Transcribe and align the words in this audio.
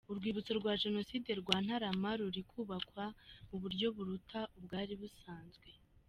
Urwibutso 0.11 0.51
rwa 0.59 0.73
Jenoside 0.83 1.29
rwa 1.41 1.57
Ntarama 1.65 2.11
ruri 2.19 2.41
kubakwa 2.51 3.05
mu 3.49 3.57
buryo 3.61 3.87
buruta 3.97 4.39
ubwari 4.57 4.93
busanzwe. 5.01 5.67